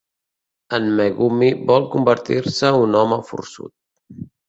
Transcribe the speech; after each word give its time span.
En 0.77 0.87
Megumi 1.01 1.51
vol 1.73 1.87
convertir-se 1.97 2.75
un 2.89 3.01
home 3.05 3.25
forçut. 3.33 3.79